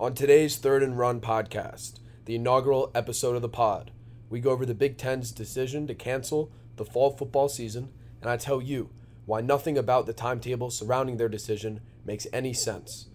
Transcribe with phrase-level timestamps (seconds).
[0.00, 3.90] On today's Third and Run podcast, the inaugural episode of the pod,
[4.30, 7.88] we go over the Big Ten's decision to cancel the fall football season,
[8.22, 8.90] and I tell you
[9.26, 13.08] why nothing about the timetable surrounding their decision makes any sense.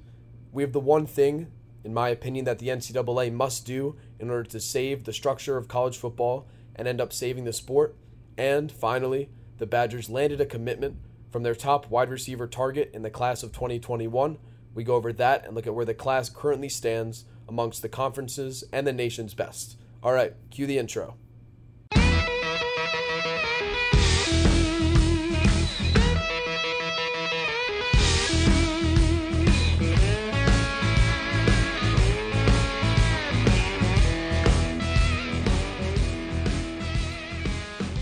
[0.52, 1.48] We have the one thing,
[1.86, 5.70] in my opinion, that the NCAA must do in order to save the structure of
[5.70, 7.96] college football and end up saving the sport.
[8.38, 10.98] And finally, the Badgers landed a commitment
[11.32, 14.38] from their top wide receiver target in the class of 2021.
[14.76, 18.64] We go over that and look at where the class currently stands amongst the conferences
[18.74, 19.78] and the nation's best.
[20.02, 21.16] All right, cue the intro.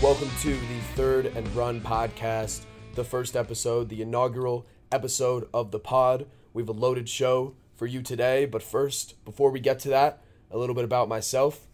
[0.00, 2.62] Welcome to the Third and Run podcast,
[2.94, 6.26] the first episode, the inaugural episode of the pod.
[6.52, 10.22] We have a loaded show for you today, but first, before we get to that,
[10.50, 11.66] a little bit about myself.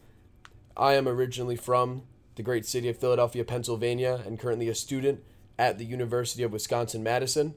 [0.77, 2.03] I am originally from
[2.37, 5.23] the great city of Philadelphia, Pennsylvania, and currently a student
[5.59, 7.57] at the University of Wisconsin Madison.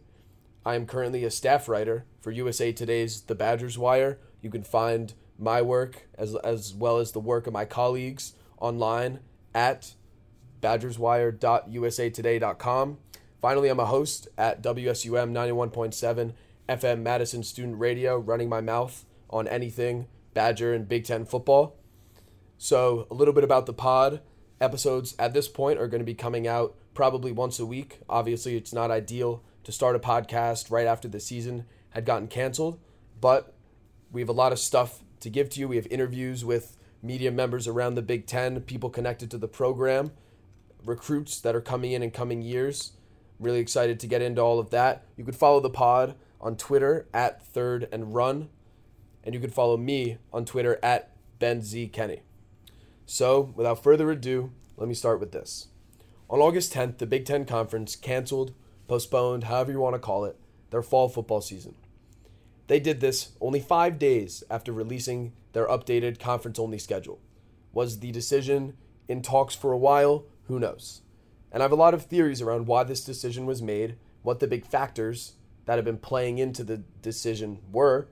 [0.66, 4.18] I am currently a staff writer for USA Today's The Badgers Wire.
[4.42, 9.20] You can find my work as, as well as the work of my colleagues online
[9.54, 9.94] at
[10.62, 12.98] badgerswire.usatoday.com.
[13.40, 16.34] Finally, I'm a host at WSUM 91.7
[16.72, 21.76] FM Madison Student Radio, running my mouth on anything Badger and Big Ten football.
[22.58, 24.22] So, a little bit about the pod.
[24.62, 28.00] Episodes at this point are going to be coming out probably once a week.
[28.08, 32.80] Obviously, it's not ideal to start a podcast right after the season had gotten canceled,
[33.20, 33.54] but
[34.12, 35.68] we have a lot of stuff to give to you.
[35.68, 40.12] We have interviews with media members around the Big Ten, people connected to the program
[40.86, 42.94] recruits that are coming in in coming years.
[43.40, 45.06] Really excited to get into all of that.
[45.18, 48.50] You could follow the pod on Twitter at Third and Run,
[49.24, 52.22] and you can follow me on Twitter at Ben Z Kenny.
[53.06, 55.68] So, without further ado, let me start with this.
[56.30, 58.54] On August 10th, the Big Ten Conference canceled,
[58.88, 60.38] postponed, however you want to call it,
[60.72, 61.76] their fall football season.
[62.68, 67.20] They did this only five days after releasing their updated conference only schedule.
[67.74, 70.24] Was the decision in talks for a while?
[70.46, 71.02] Who knows?
[71.52, 74.48] And I have a lot of theories around why this decision was made, what the
[74.48, 75.34] big factors
[75.66, 78.08] that have been playing into the decision were.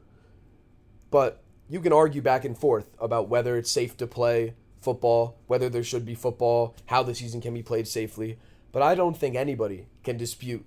[1.12, 5.70] But you can argue back and forth about whether it's safe to play football, whether
[5.70, 8.38] there should be football, how the season can be played safely.
[8.72, 10.66] But I don't think anybody can dispute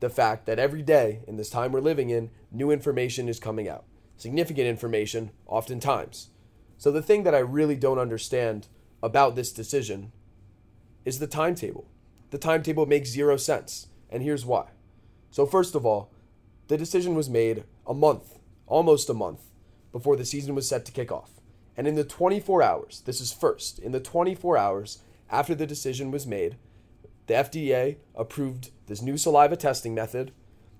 [0.00, 3.68] the fact that every day in this time we're living in, new information is coming
[3.68, 3.84] out.
[4.16, 6.30] Significant information, oftentimes.
[6.78, 8.68] So the thing that I really don't understand
[9.02, 10.12] about this decision
[11.04, 11.86] is the timetable.
[12.30, 14.68] The timetable makes zero sense, and here's why.
[15.32, 16.12] So, first of all,
[16.68, 19.40] the decision was made a month, almost a month,
[19.90, 21.30] before the season was set to kick off.
[21.74, 24.98] And in the 24 hours, this is first, in the 24 hours
[25.30, 26.56] after the decision was made,
[27.28, 30.32] the FDA approved this new saliva testing method.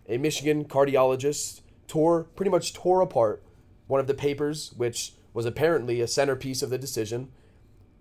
[0.07, 3.43] A Michigan cardiologist tore, pretty much tore apart
[3.87, 7.33] one of the papers, which was apparently a centerpiece of the decision.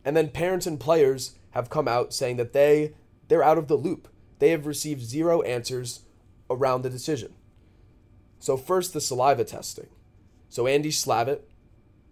[0.03, 2.93] And then parents and players have come out saying that they
[3.29, 4.09] they're out of the loop.
[4.39, 6.01] They have received zero answers
[6.51, 7.33] around the decision.
[8.39, 9.87] So first the saliva testing.
[10.49, 11.41] So Andy Slavitt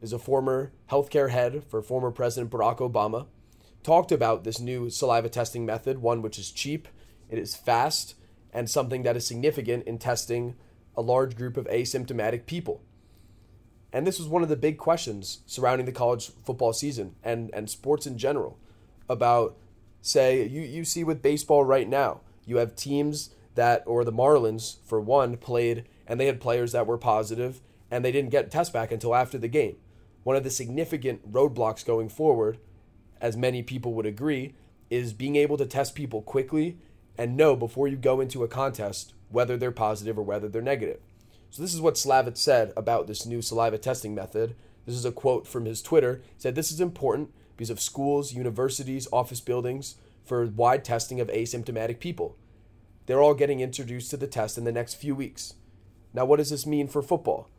[0.01, 3.27] is a former healthcare head for former President Barack Obama,
[3.83, 6.87] talked about this new saliva testing method, one which is cheap,
[7.29, 8.15] it is fast,
[8.53, 10.55] and something that is significant in testing
[10.95, 12.81] a large group of asymptomatic people.
[13.91, 17.69] And this was one of the big questions surrounding the college football season and, and
[17.69, 18.57] sports in general
[19.07, 19.57] about
[20.01, 24.77] say you, you see with baseball right now you have teams that or the marlins
[24.85, 27.59] for one played and they had players that were positive
[27.91, 29.75] and they didn't get test back until after the game.
[30.23, 32.57] One of the significant roadblocks going forward
[33.19, 34.55] as many people would agree
[34.89, 36.77] is being able to test people quickly
[37.17, 41.01] and know before you go into a contest whether they're positive or whether they're negative.
[41.49, 44.55] So this is what Slavitt said about this new saliva testing method.
[44.85, 46.21] This is a quote from his twitter.
[46.23, 51.27] He said this is important because of schools, universities, office buildings for wide testing of
[51.27, 52.37] asymptomatic people.
[53.09, 55.55] They're all getting introduced to the test in the next few weeks.
[56.13, 57.49] Now, what does this mean for football?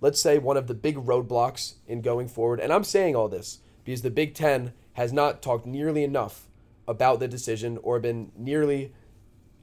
[0.00, 3.60] Let's say one of the big roadblocks in going forward, and I'm saying all this
[3.84, 6.48] because the Big Ten has not talked nearly enough
[6.88, 8.92] about the decision or been nearly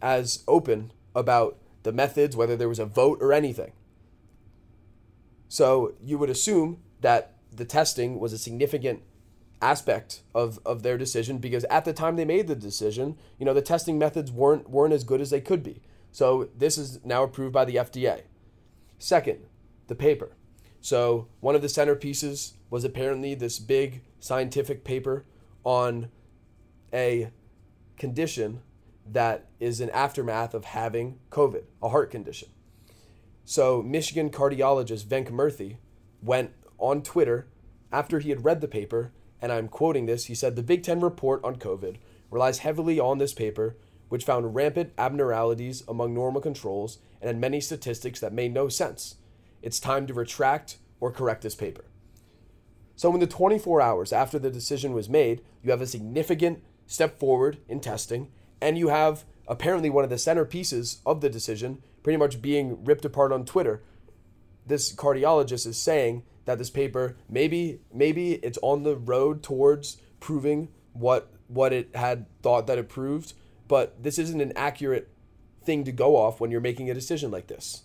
[0.02, 3.74] as open about the methods, whether there was a vote or anything.
[5.50, 9.04] So you would assume that the testing was a significant
[9.66, 13.54] aspect of, of their decision because at the time they made the decision, you know,
[13.54, 15.82] the testing methods weren't weren't as good as they could be.
[16.12, 18.22] So this is now approved by the FDA.
[19.00, 19.40] Second,
[19.88, 20.32] the paper.
[20.82, 25.26] So, one of the centerpieces was apparently this big scientific paper
[25.64, 26.10] on
[26.94, 27.32] a
[27.98, 28.62] condition
[29.12, 32.50] that is an aftermath of having COVID, a heart condition.
[33.44, 35.78] So, Michigan cardiologist Venk Murthy
[36.22, 37.48] went on Twitter
[37.92, 39.12] after he had read the paper,
[39.42, 40.26] and I'm quoting this.
[40.26, 41.98] He said, The Big Ten report on COVID
[42.32, 43.76] relies heavily on this paper,
[44.10, 49.16] which found rampant abnormalities among normal controls and had many statistics that made no sense.
[49.62, 51.86] It's time to retract or correct this paper.
[52.96, 57.20] So, in the 24 hours after the decision was made, you have a significant step
[57.20, 58.30] forward in testing,
[58.62, 63.04] and you have apparently one of the centerpieces of the decision pretty much being ripped
[63.04, 63.82] apart on Twitter.
[64.66, 70.70] This cardiologist is saying that this paper maybe maybe it's on the road towards proving
[70.94, 73.34] what what it had thought that it proved,
[73.68, 75.10] but this isn't an accurate
[75.64, 77.84] thing to go off when you're making a decision like this.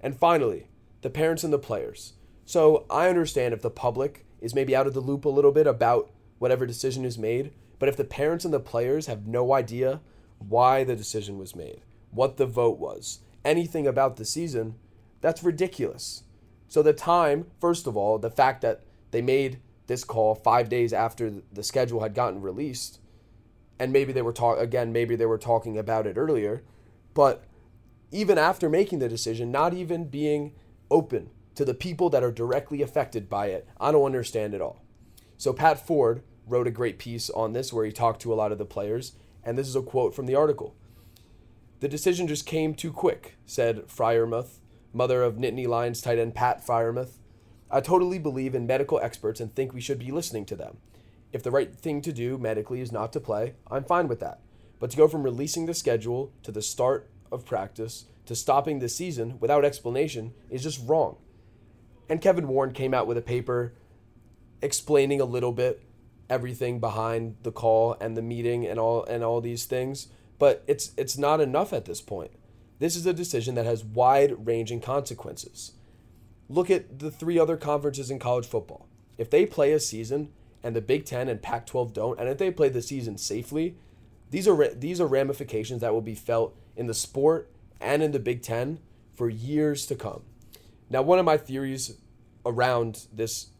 [0.00, 0.68] And finally,
[1.02, 2.14] the parents and the players.
[2.44, 5.66] So I understand if the public is maybe out of the loop a little bit
[5.66, 10.00] about whatever decision is made, but if the parents and the players have no idea
[10.38, 14.74] why the decision was made, what the vote was, anything about the season,
[15.22, 16.24] that's ridiculous.
[16.68, 20.92] So the time, first of all, the fact that they made this call 5 days
[20.92, 22.98] after the schedule had gotten released
[23.78, 26.62] and maybe they were talk again maybe they were talking about it earlier,
[27.14, 27.44] but
[28.12, 30.52] even after making the decision, not even being
[30.90, 33.66] open to the people that are directly affected by it.
[33.80, 34.82] I don't understand it all.
[35.36, 38.52] So Pat Forde wrote a great piece on this where he talked to a lot
[38.52, 40.76] of the players, and this is a quote from the article.
[41.80, 44.60] The decision just came too quick, said Freiermuth,
[44.92, 47.18] mother of Nittany Lions tight end Pat Freiermuth.
[47.70, 50.78] I totally believe in medical experts and think we should be listening to them.
[51.32, 54.40] If the right thing to do medically is not to play, I'm fine with that.
[54.78, 58.88] But to go from releasing the schedule to the start of practice to stopping the
[58.88, 61.16] season without explanation is just wrong.
[62.08, 63.72] And Kevin Warren came out with a paper
[64.60, 65.82] explaining a little bit
[66.28, 70.92] everything behind the call and the meeting and all and all these things, but it's
[70.96, 72.32] it's not enough at this point.
[72.82, 75.74] This is a decision that has wide-ranging consequences.
[76.48, 78.88] Look at the three other conferences in college football.
[79.16, 80.32] If they play a season
[80.64, 83.76] and the Big 10 and Pac-12 don't, and if they play the season safely,
[84.30, 87.48] these are these are ramifications that will be felt in the sport
[87.80, 88.80] and in the Big 10
[89.14, 90.22] for years to come.
[90.90, 91.98] Now, one of my theories
[92.44, 93.50] around this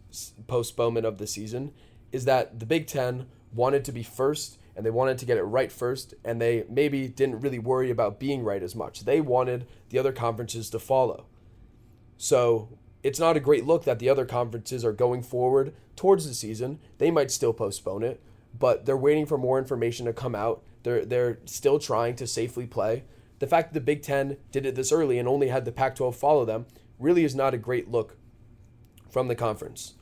[0.48, 1.70] postponement of the season
[2.10, 5.42] is that the Big Ten wanted to be first and they wanted to get it
[5.42, 9.04] right first, and they maybe didn't really worry about being right as much.
[9.04, 11.26] They wanted the other conferences to follow.
[12.16, 16.34] So it's not a great look that the other conferences are going forward towards the
[16.34, 16.78] season.
[16.98, 18.22] They might still postpone it,
[18.58, 20.62] but they're waiting for more information to come out.
[20.84, 23.04] They're they're still trying to safely play.
[23.38, 25.96] The fact that the Big Ten did it this early and only had the Pac
[25.96, 26.66] 12 follow them
[26.98, 28.16] really is not a great look
[29.10, 29.94] from the conference.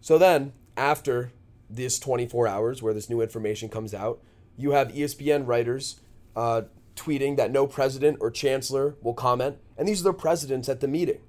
[0.00, 1.32] So then, after
[1.68, 4.20] this 24 hours where this new information comes out,
[4.56, 6.00] you have ESPN writers
[6.34, 6.62] uh,
[6.94, 10.88] tweeting that no president or chancellor will comment, and these are the presidents at the
[10.88, 11.20] meeting.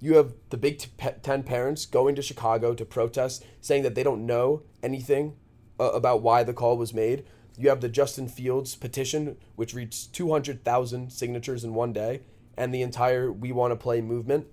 [0.00, 0.82] You have the Big
[1.22, 5.36] Ten parents going to Chicago to protest, saying that they don't know anything
[5.78, 7.24] uh, about why the call was made.
[7.58, 12.22] You have the Justin Fields petition, which reached 200,000 signatures in one day,
[12.56, 14.46] and the entire We Want to Play movement.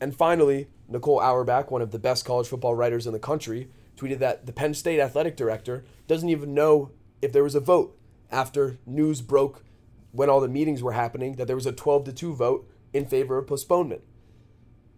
[0.00, 4.18] And finally, Nicole Auerbach, one of the best college football writers in the country, tweeted
[4.18, 7.98] that the Penn State athletic director doesn't even know if there was a vote
[8.30, 9.64] after news broke
[10.12, 13.06] when all the meetings were happening that there was a 12 to 2 vote in
[13.06, 14.02] favor of postponement.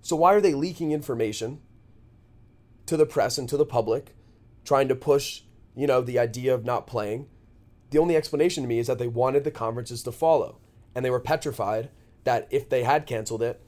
[0.02, 1.60] So why are they leaking information
[2.86, 4.14] to the press and to the public
[4.64, 5.42] trying to push,
[5.74, 7.28] you know, the idea of not playing?
[7.90, 10.58] The only explanation to me is that they wanted the conferences to follow
[10.94, 11.90] and they were petrified
[12.24, 13.60] that if they had canceled it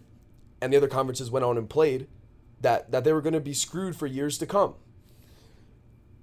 [0.60, 2.06] and the other conferences went on and played,
[2.60, 4.74] that that they were going to be screwed for years to come.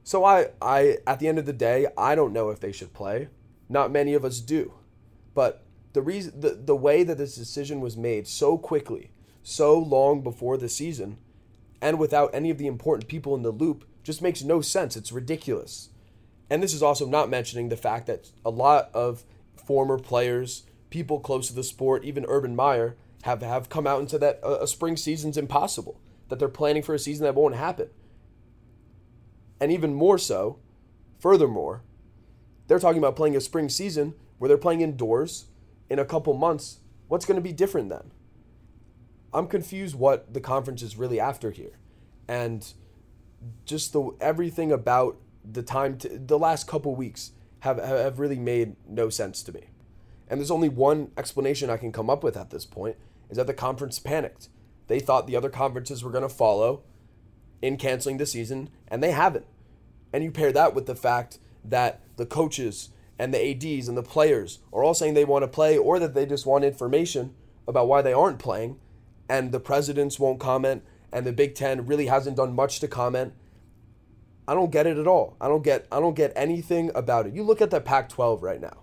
[0.09, 2.95] So I I at the end of the day, I don't know if they should
[2.95, 3.27] play.
[3.69, 4.73] Not many of us do.
[5.35, 5.63] But
[5.93, 9.11] the reason the, the way that this decision was made so quickly,
[9.43, 11.19] so long before the season,
[11.79, 14.97] and without any of the important people in the loop just makes no sense.
[14.97, 15.89] It's ridiculous.
[16.49, 19.23] And this is also not mentioning the fact that a lot of
[19.63, 24.09] former players, people close to the sport, even Urban Meyer, have, have come out and
[24.09, 27.53] said that a, a spring season's impossible, that they're planning for a season that won't
[27.53, 27.89] happen.
[29.59, 30.59] And even more so,
[31.19, 31.83] furthermore,
[32.67, 35.45] they're talking about playing a spring season where they're playing indoors
[35.89, 36.79] in a couple months.
[37.07, 38.11] What's going to be different then?
[39.33, 41.77] I'm confused what the conference is really after here.
[42.27, 42.71] And
[43.65, 45.17] just the everything about
[45.49, 49.69] the time to, the last couple weeks have have really made no sense to me.
[50.27, 52.97] And there's only one explanation I can come up with at this point
[53.29, 54.49] is that the conference panicked.
[54.87, 56.83] they thought the other conferences were going to follow
[57.61, 59.45] in canceling the season, and they haven't.
[60.13, 64.03] And you pair that with the fact that the coaches and the ADs and the
[64.03, 67.33] players are all saying they want to play or that they just want information
[67.67, 68.79] about why they aren't playing,
[69.27, 73.33] and the presidents won't comment, and the Big Ten really hasn't done much to comment.
[74.47, 75.37] I don't get it at all.
[75.39, 77.33] I don't get I don't get anything about it.
[77.35, 78.79] You look at the Pac-12 right now.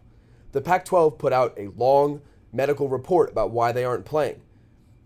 [0.53, 2.21] The Pac-12 put out a long
[2.53, 4.41] medical report about why they aren't playing.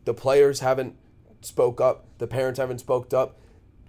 [0.04, 0.96] The players haven't
[1.40, 3.38] spoke up, the parents haven't spoke up.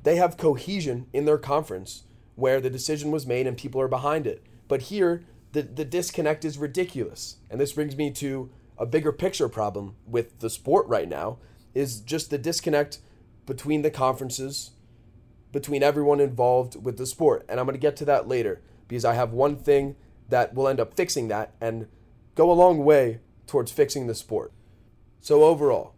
[0.03, 2.03] They have cohesion in their conference
[2.35, 4.43] where the decision was made and people are behind it.
[4.67, 7.37] But here the, the disconnect is ridiculous.
[7.49, 11.37] And this brings me to a bigger picture problem with the sport right now
[11.73, 12.99] is just the disconnect
[13.45, 14.71] between the conferences,
[15.51, 17.45] between everyone involved with the sport.
[17.49, 19.95] And I'm going to get to that later because I have one thing
[20.29, 21.87] that will end up fixing that and
[22.35, 24.53] go a long way towards fixing the sport.
[25.19, 25.93] So, overall,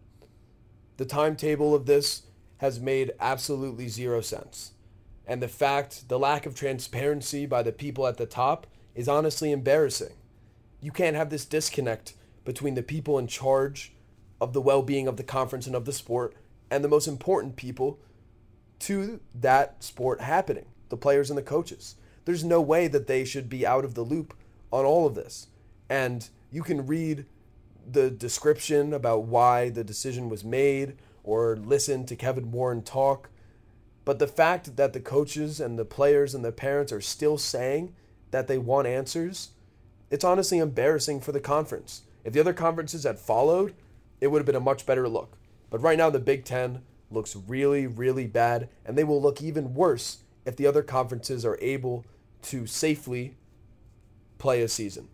[0.97, 2.23] the timetable of this
[2.63, 4.71] has made absolutely zero sense.
[5.27, 9.51] And the fact, the lack of transparency by the people at the top is honestly
[9.51, 10.13] embarrassing.
[10.79, 12.13] You can't have this disconnect
[12.45, 13.91] between the people in charge
[14.39, 16.37] of the well being of the conference and of the sport
[16.71, 17.99] and the most important people
[18.79, 21.95] to that sport happening the players and the coaches.
[22.23, 24.33] There's no way that they should be out of the loop
[24.71, 25.47] on all of this.
[25.89, 27.25] And you can read
[27.85, 33.29] the description about why the decision was made or listen to Kevin Warren talk.
[34.05, 37.95] But the fact that the coaches and the players and the parents are still saying
[38.31, 39.51] that they want answers,
[40.11, 42.03] it's honestly embarrassing for the conference.
[42.23, 43.73] If the other conferences had followed,
[44.19, 45.37] it would have been a much better look.
[45.69, 49.73] But right now, the Big Ten looks really, really bad, and they will look even
[49.73, 52.05] worse if the other conferences are able
[52.43, 53.35] to safely
[54.37, 55.07] play a season.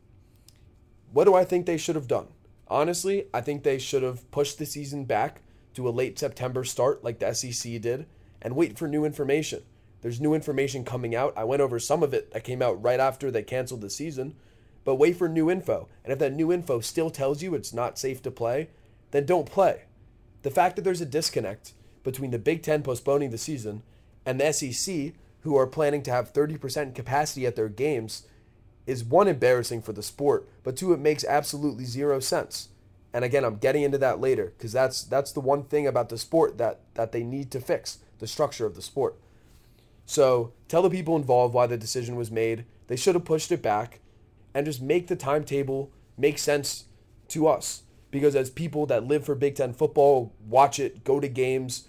[1.11, 2.27] What do I think they should have done?
[2.67, 5.41] Honestly, I think they should have pushed the season back
[5.73, 8.05] to a late September start like the SEC did
[8.41, 9.63] and wait for new information.
[10.01, 11.33] There's new information coming out.
[11.35, 14.35] I went over some of it that came out right after they canceled the season,
[14.85, 15.89] but wait for new info.
[16.03, 18.69] And if that new info still tells you it's not safe to play,
[19.11, 19.83] then don't play.
[20.41, 21.73] The fact that there's a disconnect
[22.03, 23.83] between the Big Ten postponing the season
[24.25, 28.25] and the SEC, who are planning to have 30% capacity at their games,
[28.85, 32.69] is one embarrassing for the sport, but two, it makes absolutely zero sense.
[33.13, 36.17] And again, I'm getting into that later because that's that's the one thing about the
[36.17, 39.15] sport that that they need to fix the structure of the sport.
[40.05, 42.65] So tell the people involved why the decision was made.
[42.87, 43.99] They should have pushed it back,
[44.53, 46.85] and just make the timetable make sense
[47.29, 47.83] to us.
[48.11, 51.87] Because as people that live for Big Ten football, watch it, go to games,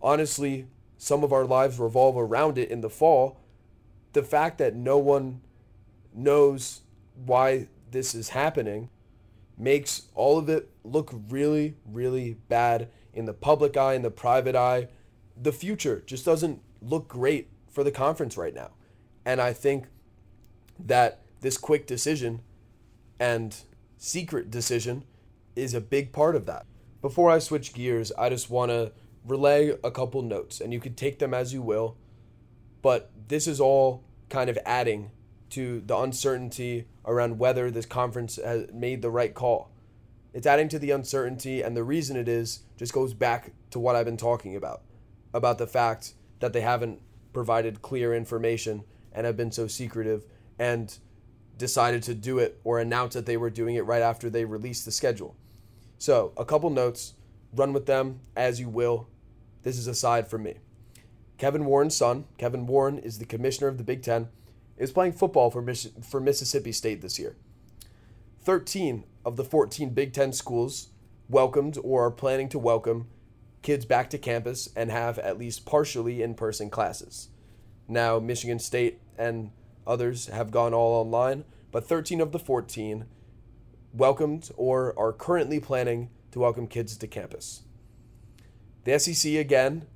[0.00, 0.66] honestly,
[0.96, 3.38] some of our lives revolve around it in the fall.
[4.14, 5.42] The fact that no one
[6.14, 6.80] knows
[7.14, 8.88] why this is happening
[9.62, 14.56] makes all of it look really, really bad in the public eye, in the private
[14.56, 14.88] eye.
[15.40, 18.70] The future just doesn't look great for the conference right now.
[19.24, 19.86] And I think
[20.78, 22.40] that this quick decision
[23.20, 23.56] and
[23.98, 25.04] secret decision
[25.54, 26.66] is a big part of that.
[27.00, 28.92] Before I switch gears, I just want to
[29.24, 31.96] relay a couple notes, and you can take them as you will.
[32.80, 35.12] But this is all kind of adding
[35.50, 39.70] to the uncertainty around whether this conference has made the right call.
[40.32, 43.96] It's adding to the uncertainty, and the reason it is just goes back to what
[43.96, 44.82] I've been talking about
[45.34, 47.00] about the fact that they haven't
[47.32, 50.24] provided clear information and have been so secretive
[50.58, 50.98] and
[51.56, 54.84] decided to do it or announce that they were doing it right after they released
[54.84, 55.36] the schedule.
[55.98, 57.14] So, a couple notes,
[57.54, 59.08] run with them as you will.
[59.62, 60.56] This is aside from me.
[61.38, 64.28] Kevin Warren's son, Kevin Warren, is the commissioner of the Big Ten
[64.76, 65.64] is playing football for,
[66.02, 67.36] for Mississippi State this year.
[68.44, 70.88] 13 of the 14 Big Ten schools
[71.28, 73.06] welcomed or are planning to welcome
[73.62, 77.28] kids back to campus and have at least partially in person classes.
[77.88, 79.52] Now, Michigan State and
[79.86, 83.06] others have gone all online, but 13 of the 14
[83.92, 87.62] welcomed or are currently planning to welcome kids to campus.
[88.84, 89.86] The SEC, again,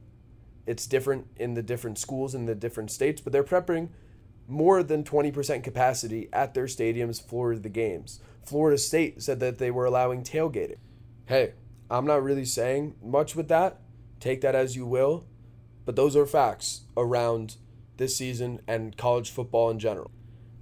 [0.66, 3.88] it's different in the different schools in the different states, but they're prepping
[4.48, 8.20] more than 20% capacity at their stadiums for the games.
[8.44, 10.78] Florida State said that they were allowing tailgating.
[11.26, 11.54] Hey,
[11.90, 13.80] I'm not really saying much with that.
[14.20, 15.24] Take that as you will.
[15.84, 17.56] But those are facts around
[17.96, 20.10] this season and college football in general.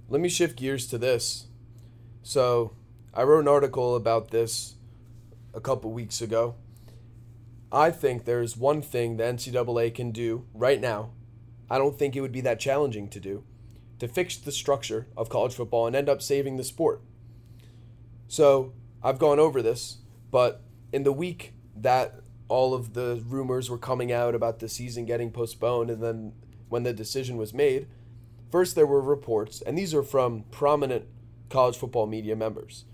[0.09, 1.47] Let me shift gears to this.
[2.23, 2.75] So,
[3.13, 4.75] I wrote an article about this
[5.53, 6.55] a couple weeks ago.
[7.71, 11.11] I think there's one thing the NCAA can do right now.
[11.69, 13.43] I don't think it would be that challenging to do
[13.99, 17.01] to fix the structure of college football and end up saving the sport.
[18.27, 18.73] So
[19.03, 19.97] I've gone over this,
[20.31, 20.61] but
[20.91, 25.31] in the week that all of the rumors were coming out about the season getting
[25.31, 26.33] postponed, and then
[26.69, 27.87] when the decision was made,
[28.51, 31.05] first there were reports, and these are from prominent
[31.49, 32.85] college football media members.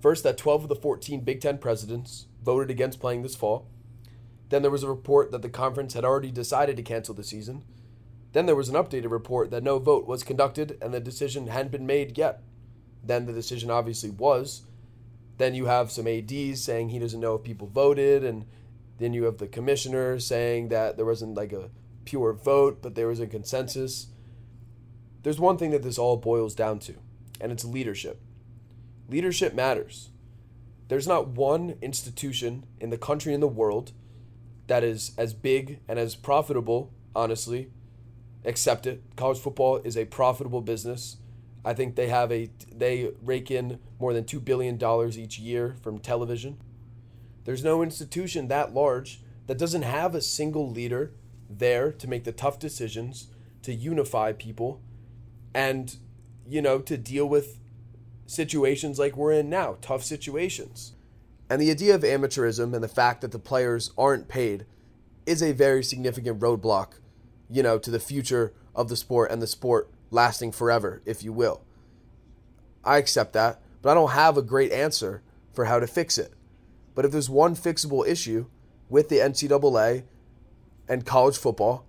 [0.00, 3.68] First, that 12 of the 14 Big Ten presidents voted against playing this fall.
[4.48, 7.62] Then there was a report that the conference had already decided to cancel the season.
[8.32, 11.72] Then there was an updated report that no vote was conducted and the decision hadn't
[11.72, 12.42] been made yet.
[13.04, 14.62] Then the decision obviously was.
[15.38, 18.44] Then you have some ADs saying he doesn't know if people voted, and
[18.98, 21.70] then you have the commissioner saying that there wasn't like a
[22.04, 24.08] pure vote, but there was a consensus.
[25.22, 26.94] There's one thing that this all boils down to,
[27.40, 28.20] and it's leadership.
[29.08, 30.10] Leadership matters.
[30.88, 33.92] There's not one institution in the country and the world
[34.66, 37.70] that is as big and as profitable, honestly.
[38.44, 39.02] Accept it.
[39.16, 41.16] College football is a profitable business.
[41.64, 45.76] I think they have a they rake in more than 2 billion dollars each year
[45.80, 46.58] from television.
[47.44, 51.12] There's no institution that large that doesn't have a single leader
[51.48, 53.28] there to make the tough decisions,
[53.62, 54.80] to unify people
[55.54, 55.96] and
[56.48, 57.58] you know, to deal with
[58.26, 60.92] situations like we're in now, tough situations.
[61.48, 64.66] And the idea of amateurism and the fact that the players aren't paid
[65.26, 66.94] is a very significant roadblock,
[67.52, 71.32] you know, to the future of the sport and the sport lasting forever, if you
[71.32, 71.62] will.
[72.82, 76.32] I accept that, but I don't have a great answer for how to fix it.
[76.94, 78.46] But if there's one fixable issue
[78.88, 80.04] with the NCAA
[80.88, 81.84] and college football,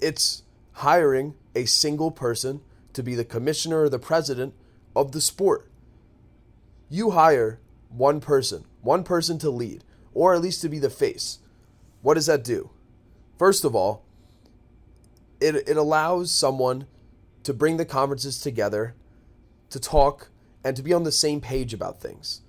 [0.00, 2.62] it's hiring a single person
[2.94, 4.54] to be the commissioner or the president
[4.96, 5.70] of the sport.
[6.88, 11.38] You hire one person, one person to lead, or at least to be the face.
[12.02, 12.70] What does that do?
[13.38, 14.03] First of all,
[15.40, 16.86] it, it allows someone
[17.42, 18.94] to bring the conferences together,
[19.70, 20.30] to talk,
[20.64, 22.40] and to be on the same page about things.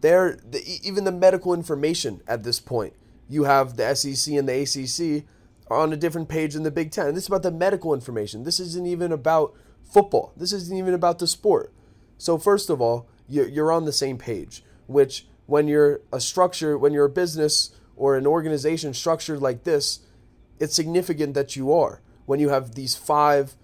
[0.00, 2.94] There, the, even the medical information at this point,
[3.28, 5.24] you have the SEC and the ACC
[5.68, 7.14] are on a different page than the Big Ten.
[7.14, 8.44] This is about the medical information.
[8.44, 10.32] This isn't even about football.
[10.36, 11.72] This isn't even about the sport.
[12.16, 16.92] So first of all, you're on the same page, which when you're a structure, when
[16.92, 20.00] you're a business or an organization structured like this,
[20.60, 22.02] it's significant that you are.
[22.26, 23.54] When you have these five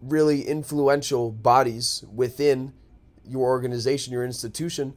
[0.00, 2.72] really influential bodies within
[3.24, 4.94] your organization, your institution,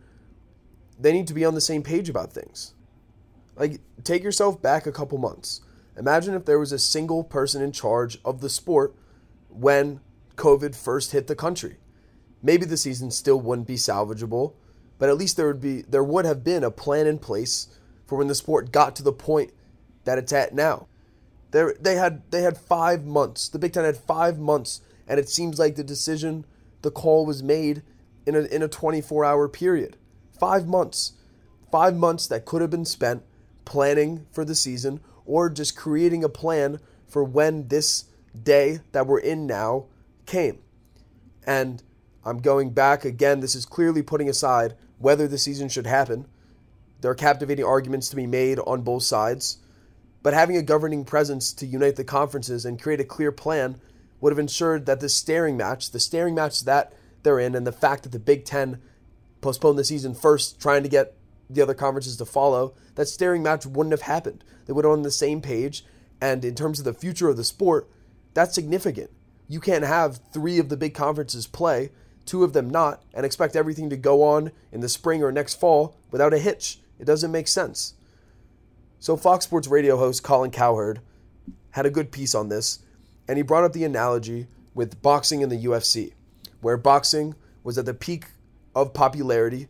[1.00, 2.74] they need to be on the same page about things.
[3.56, 5.62] Like, take yourself back a couple months.
[5.98, 8.96] Imagine if there was a single person in charge of the sport
[9.50, 10.02] when
[10.36, 11.78] COVID first hit the country
[12.46, 14.54] maybe the season still wouldn't be salvageable,
[15.00, 17.68] but at least there would be there would have been a plan in place
[18.06, 19.52] for when the sport got to the point
[20.04, 20.88] that it's at now.
[21.56, 23.48] There they had they had 5 months.
[23.48, 26.46] The Big 10 had 5 months and it seems like the decision
[26.82, 27.82] the call was made
[28.26, 29.96] in a in a 24-hour period.
[30.38, 31.14] 5 months.
[31.72, 33.24] 5 months that could have been spent
[33.64, 38.04] planning for the season or just creating a plan for when this
[38.44, 39.86] day that we're in now
[40.26, 40.60] came.
[41.48, 41.82] And
[42.26, 43.40] I'm going back again.
[43.40, 46.28] This is clearly putting aside whether the season should happen.
[47.00, 49.60] There are captivating arguments to be made on both sides,
[50.26, 53.80] but having a governing presence to unite the conferences and create a clear plan
[54.20, 57.72] would have ensured that this staring match, the staring match that they're in, and the
[57.72, 58.82] fact that the Big Ten
[59.42, 61.14] postponed the season first, trying to get
[61.48, 64.44] the other conferences to follow, that staring match wouldn't have happened.
[64.66, 65.86] They would have on the same page.
[66.20, 67.88] And in terms of the future of the sport,
[68.34, 69.12] that's significant.
[69.48, 71.92] You can't have three of the big conferences play
[72.26, 75.60] two of them not, and expect everything to go on in the spring or next
[75.60, 76.80] fall without a hitch.
[76.98, 77.94] It doesn't make sense.
[79.06, 81.00] So, Fox Sports radio host Colin Cowherd
[81.70, 82.80] had a good piece on this,
[83.28, 86.14] and he brought up the analogy with boxing and the UFC,
[86.60, 88.30] where boxing was at the peak
[88.74, 89.68] of popularity,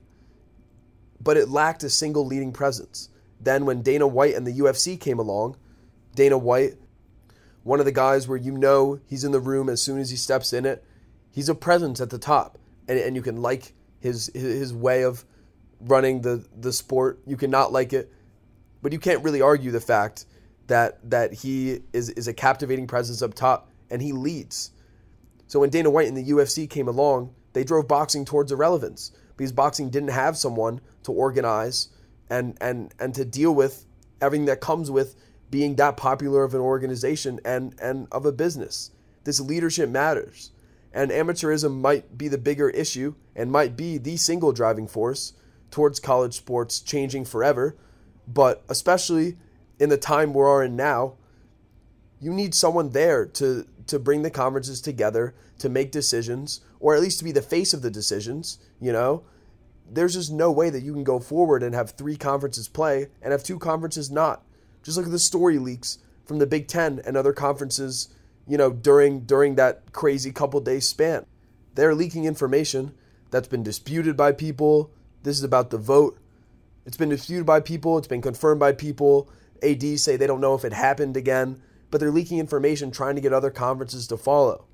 [1.20, 3.10] but it lacked a single leading presence.
[3.38, 5.58] Then, when Dana White and the UFC came along,
[6.16, 6.76] Dana White,
[7.64, 10.16] one of the guys where you know he's in the room as soon as he
[10.16, 10.82] steps in it,
[11.30, 15.26] he's a presence at the top, and, and you can like his his way of
[15.82, 17.20] running the the sport.
[17.28, 18.14] You cannot like it,
[18.86, 20.28] but you can't really argue the fact
[20.68, 24.70] that that he is is a captivating presence up top and he leads.
[25.48, 29.52] So when Dana White and the UFC came along, they drove boxing towards irrelevance because
[29.52, 31.88] boxing didn't have someone to organize
[32.30, 33.88] and and and to deal with
[34.22, 35.16] everything that comes with
[35.50, 38.92] being that popular of an organization and and of a business.
[39.24, 40.52] This leadership matters
[40.94, 45.34] and amateurism might be the bigger issue and might be the single driving force
[45.72, 47.76] towards college sports changing forever.
[48.28, 49.38] But especially
[49.80, 51.16] in the time we're in now,
[52.20, 57.02] you need someone there to, to bring the conferences together, to make decisions, or at
[57.02, 59.24] least to be the face of the decisions, you know?
[59.90, 63.32] there's just no way that you can go forward and have three conferences play and
[63.32, 64.44] have two conferences not.
[64.84, 68.10] Just look at the story leaks from the Big Ten and other conferences,
[68.48, 71.26] you know, during during that crazy couple days span.
[71.76, 72.94] They're leaking information
[73.32, 74.92] that's been disputed by people.
[75.24, 76.18] This is about the vote.
[76.86, 79.30] It's been disputed by people, it's been confirmed by people.
[79.64, 83.22] AD say they don't know if it happened again, but they're leaking information trying to
[83.22, 84.66] get other conferences to follow.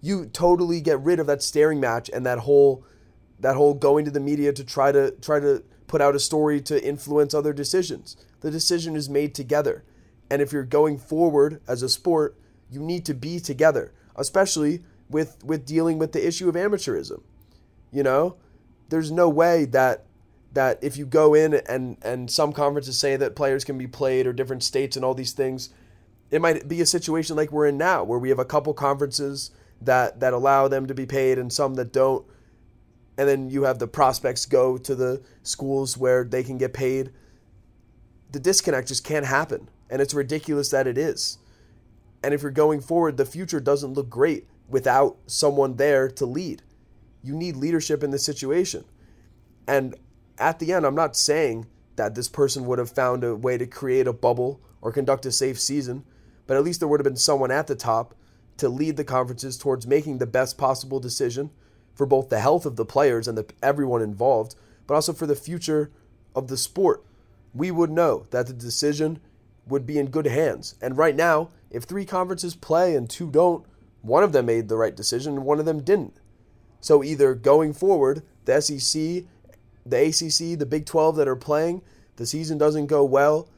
[0.00, 2.84] You totally get rid of that staring match and that whole
[3.40, 6.60] that whole going to the media to try to try to put out a story
[6.60, 8.16] to influence other decisions.
[8.40, 9.84] The decision is made together.
[10.30, 12.38] And if you're going forward as a sport,
[12.70, 17.22] you need to be together, especially with with dealing with the issue of amateurism.
[17.90, 18.36] You know,
[18.88, 20.06] there's no way that
[20.52, 24.26] that if you go in and and some conferences say that players can be played
[24.26, 25.70] or different states and all these things,
[26.30, 29.50] it might be a situation like we're in now where we have a couple conferences
[29.80, 32.24] that that allow them to be paid and some that don't
[33.20, 37.10] and then you have the prospects go to the schools where they can get paid.
[38.32, 41.36] The disconnect just can't happen, and it's ridiculous that it is.
[42.22, 46.62] And if you're going forward, the future doesn't look great without someone there to lead.
[47.22, 48.86] You need leadership in this situation.
[49.68, 49.96] And
[50.40, 53.66] at the end, I'm not saying that this person would have found a way to
[53.66, 56.04] create a bubble or conduct a safe season,
[56.46, 58.14] but at least there would have been someone at the top
[58.56, 61.50] to lead the conferences towards making the best possible decision
[61.94, 64.54] for both the health of the players and the, everyone involved,
[64.86, 65.90] but also for the future
[66.34, 67.04] of the sport.
[67.52, 69.20] We would know that the decision
[69.66, 70.74] would be in good hands.
[70.80, 73.64] And right now, if three conferences play and two don't,
[74.02, 76.16] one of them made the right decision and one of them didn't.
[76.80, 79.24] So either going forward, the SEC,
[79.90, 81.82] the ACC, the Big 12 that are playing,
[82.16, 83.48] the season doesn't go well.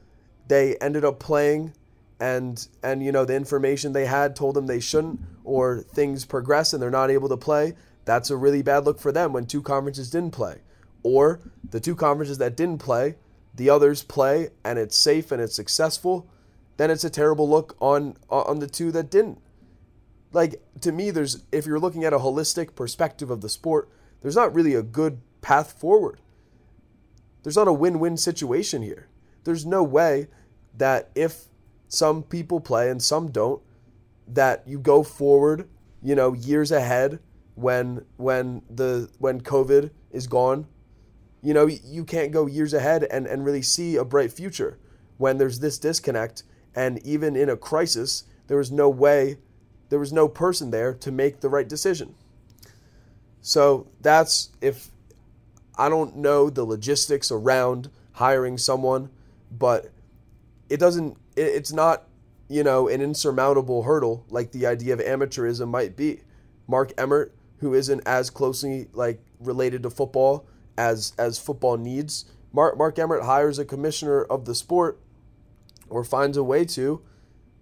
[0.49, 1.75] They ended up playing
[2.21, 6.73] and and you know the information they had told them they shouldn't or things progress
[6.73, 9.63] and they're not able to play that's a really bad look for them when two
[9.63, 10.61] conferences didn't play.
[11.03, 13.17] Or the two conferences that didn't play,
[13.55, 16.29] the others play and it's safe and it's successful,
[16.77, 19.41] then it's a terrible look on on the two that didn't.
[20.33, 23.89] Like to me there's if you're looking at a holistic perspective of the sport,
[24.21, 26.21] there's not really a good path forward.
[27.43, 29.09] There's not a win-win situation here.
[29.45, 30.29] There's no way
[30.77, 31.45] that if
[31.89, 33.63] some people play and some don't
[34.29, 35.69] that you go forward,
[36.03, 37.19] you know, years ahead
[37.55, 40.67] when when the when COVID is gone.
[41.43, 44.79] You know, you can't go years ahead and, and really see a bright future
[45.19, 46.45] when there's this disconnect.
[46.75, 49.39] And even in a crisis, there was no way,
[49.89, 52.15] there was no person there to make the right decision.
[53.41, 54.92] So that's if
[55.77, 59.11] I don't know the logistics around hiring someone,
[59.51, 59.91] but
[60.69, 62.05] it doesn't, it's not,
[62.49, 66.21] you know, an insurmountable hurdle like the idea of amateurism might be.
[66.67, 70.45] Mark Emmert who isn't as closely like related to football
[70.77, 72.25] as as football needs.
[72.53, 75.01] Mark Mark Emmert hires a commissioner of the sport
[75.89, 77.01] or finds a way to,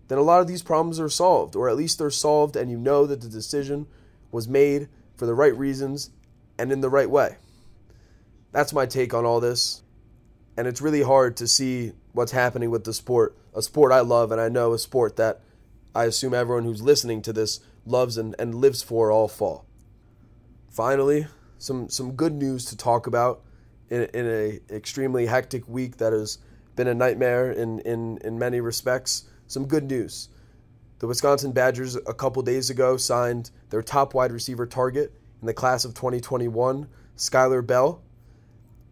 [0.09, 2.79] then a lot of these problems are solved, or at least they're solved and you
[2.79, 3.87] know that the decision
[4.33, 6.11] was made for the right reasons
[6.59, 7.37] and in the right way.
[8.53, 9.83] That's my take on all this.
[10.57, 14.33] And it's really hard to see what's happening with the sport, a sport I love
[14.33, 15.41] and I know a sport that
[15.95, 19.67] I assume everyone who's listening to this loves and, and lives for all fall
[20.71, 21.27] finally,
[21.59, 23.43] some some good news to talk about
[23.91, 26.39] in, in a extremely hectic week that has
[26.77, 29.25] been a nightmare in, in, in many respects.
[29.47, 30.29] Some good news.
[31.01, 35.55] The Wisconsin Badgers a couple days ago signed their top wide receiver target in the
[35.55, 38.03] class of 2021, Skyler Bell.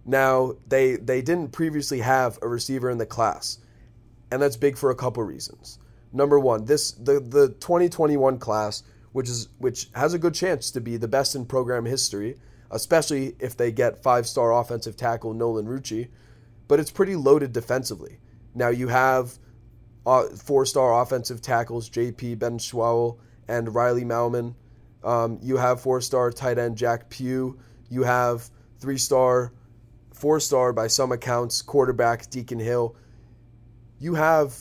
[0.09, 3.59] Now, they they didn't previously have a receiver in the class,
[4.31, 5.79] and that's big for a couple reasons.
[6.12, 10.81] Number one, this the, the 2021 class which is which has a good chance to
[10.81, 12.37] be the best in program history,
[12.71, 16.09] especially if they get five-star offensive tackle Nolan Rucci.
[16.68, 18.18] But it's pretty loaded defensively.
[18.55, 19.38] Now you have
[20.07, 22.37] uh, four-star offensive tackles J.P.
[22.37, 23.18] Benzschawel
[23.49, 24.55] and Riley Mahlman.
[25.03, 27.59] Um, you have four-star tight end Jack Pugh.
[27.88, 29.53] You have three-star,
[30.18, 32.96] four-star by some accounts quarterback Deacon Hill.
[33.98, 34.57] You have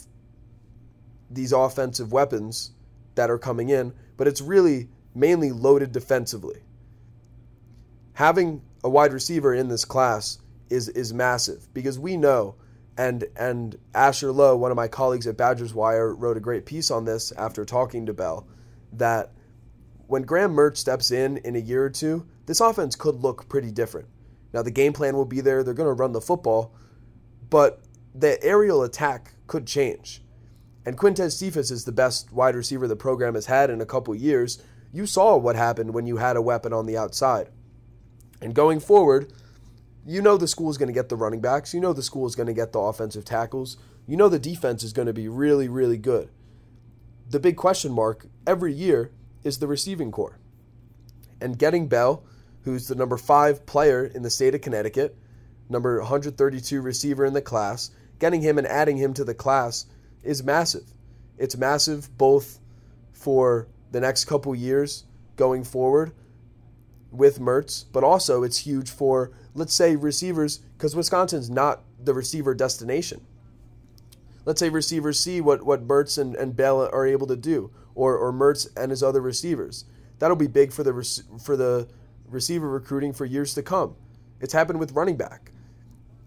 [1.29, 2.71] these offensive weapons
[3.15, 6.63] that are coming in but it's really mainly loaded defensively.
[8.13, 10.39] Having a wide receiver in this class
[10.69, 12.55] is is massive because we know
[12.97, 16.89] and and Asher Lowe, one of my colleagues at Badgers Wire, wrote a great piece
[16.89, 18.47] on this after talking to Bell
[18.91, 19.31] that
[20.07, 23.71] when Graham Mertz steps in in a year or two, this offense could look pretty
[23.71, 24.07] different.
[24.53, 26.73] Now the game plan will be there; they're going to run the football,
[27.49, 27.81] but
[28.15, 30.21] the aerial attack could change
[30.87, 34.15] and Quintez Cephus is the best wide receiver the program has had in a couple
[34.15, 34.63] years.
[34.93, 37.49] You saw what happened when you had a weapon on the outside.
[38.41, 39.33] And going forward,
[40.05, 41.73] you know the school is going to get the running backs.
[41.73, 43.75] You know the school is going to get the offensive tackles.
[44.07, 46.29] You know the defense is going to be really, really good.
[47.29, 49.11] The big question mark every year
[49.43, 50.39] is the receiving corps.
[51.41, 52.23] And getting Bell,
[52.67, 55.17] who's the number five player in the state of Connecticut,
[55.69, 59.85] number 132 receiver in the class, getting him and adding him to the class
[60.21, 60.83] is massive.
[61.37, 62.59] It's massive both
[63.13, 65.05] for the next couple years
[65.37, 66.11] going forward
[67.09, 72.53] with Mertz, but also it's huge for, let's say, receivers, because Wisconsin's not the receiver
[72.53, 73.25] destination.
[74.43, 78.17] Let's say receivers see what, what Mertz and, and Bell are able to do, or,
[78.17, 79.85] or Mertz and his other receivers.
[80.19, 81.87] That'll be big for the, for the
[82.29, 83.95] receiver recruiting for years to come.
[84.39, 85.51] It's happened with running back.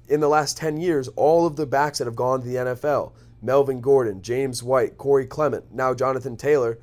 [0.09, 3.13] In the last 10 years, all of the backs that have gone to the NFL,
[3.43, 6.79] Melvin Gordon, James White, Corey Clement, now Jonathan Taylor,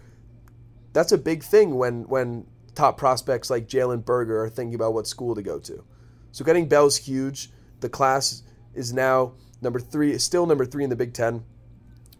[0.93, 5.08] that's a big thing when, when top prospects like Jalen Berger are thinking about what
[5.08, 5.84] school to go to.
[6.32, 7.51] So getting Bell's huge.
[7.82, 11.43] The class is now number three, still number three in the Big Ten.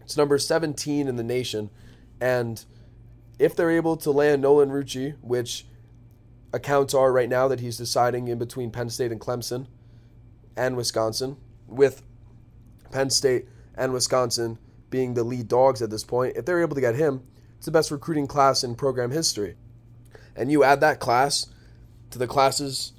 [0.01, 1.69] It's number 17 in the nation.
[2.19, 2.63] And
[3.39, 5.67] if they're able to land Nolan Rucci, which
[6.53, 9.67] accounts are right now that he's deciding in between Penn State and Clemson
[10.55, 12.01] and Wisconsin, with
[12.91, 14.57] Penn State and Wisconsin
[14.89, 17.21] being the lead dogs at this point, if they're able to get him,
[17.57, 19.55] it's the best recruiting class in program history.
[20.36, 21.47] And you add that class
[22.12, 22.93] to the classes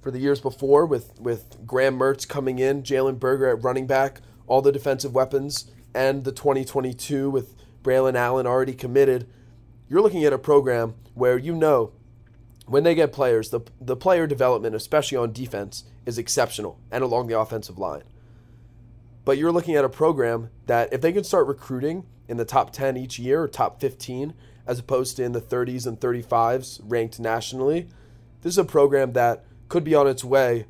[0.00, 4.20] for the years before with, with Graham Mertz coming in, Jalen Berger at running back,
[4.46, 9.28] all the defensive weapons, and the 2022 with Braylon Allen already committed,
[9.88, 11.92] you're looking at a program where you know
[12.66, 17.26] when they get players, the, the player development, especially on defense, is exceptional and along
[17.26, 18.04] the offensive line.
[19.24, 22.72] But you're looking at a program that if they can start recruiting in the top
[22.72, 24.34] 10 each year or top 15,
[24.66, 27.88] as opposed to in the 30s and 35s ranked nationally.
[28.42, 30.66] This is a program that could be on its way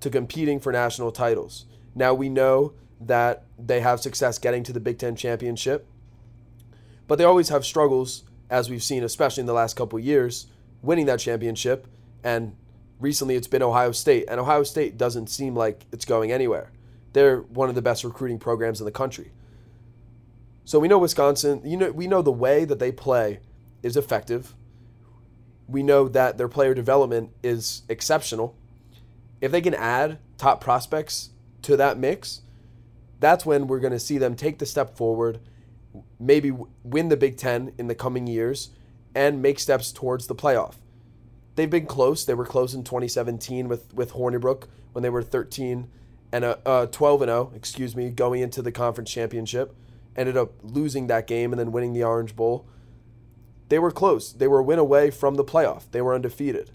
[0.00, 1.66] to competing for national titles.
[1.94, 5.86] Now we know that they have success getting to the Big Ten championship,
[7.06, 10.46] but they always have struggles, as we've seen, especially in the last couple years,
[10.82, 11.86] winning that championship.
[12.22, 12.56] And
[12.98, 16.70] recently it's been Ohio State, and Ohio State doesn't seem like it's going anywhere.
[17.12, 19.32] They're one of the best recruiting programs in the country.
[20.64, 23.40] So we know Wisconsin, you know we know the way that they play
[23.82, 24.54] is effective.
[25.66, 28.56] We know that their player development is exceptional.
[29.40, 31.30] If they can add top prospects
[31.62, 32.42] to that mix,
[33.18, 35.40] that's when we're going to see them take the step forward,
[36.18, 38.70] maybe win the Big 10 in the coming years
[39.14, 40.74] and make steps towards the playoff.
[41.56, 42.24] They've been close.
[42.24, 45.88] They were close in 2017 with with Hornibrook when they were 13
[46.32, 49.74] and uh, uh 12 and 0, excuse me, going into the conference championship
[50.16, 52.66] ended up losing that game and then winning the Orange Bowl.
[53.68, 54.32] They were close.
[54.32, 55.84] They were a win away from the playoff.
[55.90, 56.70] They were undefeated.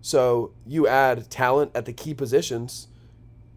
[0.00, 2.88] So you add talent at the key positions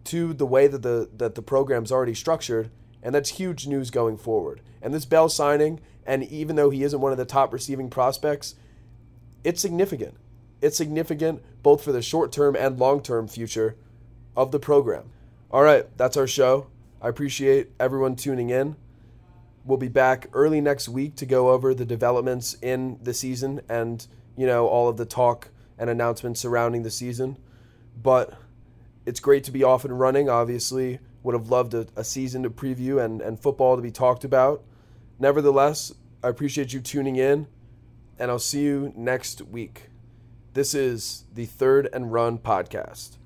[0.04, 2.70] to the way that the that the program's already structured,
[3.02, 4.60] and that's huge news going forward.
[4.82, 8.54] And this Bell signing, and even though he isn't one of the top receiving prospects,
[9.44, 10.14] it's significant.
[10.60, 13.76] It's significant both for the short term and long term future
[14.36, 15.10] of the program.
[15.50, 16.66] All right, that's our show.
[17.00, 18.76] I appreciate everyone tuning in.
[19.64, 24.06] We'll be back early next week to go over the developments in the season and,
[24.36, 27.36] you know, all of the talk and announcements surrounding the season.
[28.00, 28.34] But
[29.06, 30.28] it's great to be off and running.
[30.28, 34.24] Obviously, would have loved a, a season to preview and, and football to be talked
[34.24, 34.62] about.
[35.18, 37.46] Nevertheless, I appreciate you tuning in,
[38.18, 39.90] and I'll see you next week.
[40.54, 43.18] This is the Third and Run podcast.